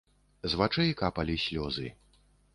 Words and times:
З 0.53 0.57
вачэй 0.61 0.95
капалі 1.03 1.37
слёзы. 1.45 1.87